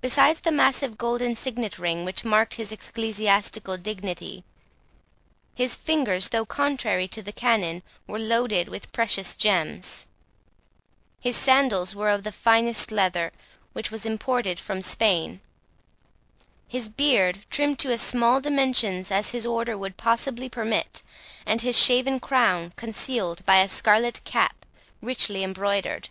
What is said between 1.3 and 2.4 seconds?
signet ring, which